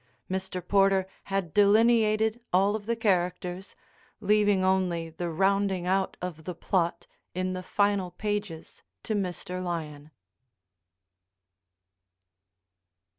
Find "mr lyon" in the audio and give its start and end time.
9.13-10.09